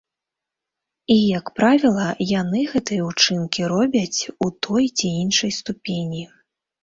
[1.15, 2.07] І, як правіла,
[2.41, 6.23] яны гэтыя ўчынкі робяць, у той ці іншай ступені.